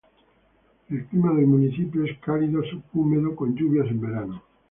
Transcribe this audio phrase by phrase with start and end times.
[0.89, 4.41] El clima del municipio es cálido subhúmedo con lluvias en verano.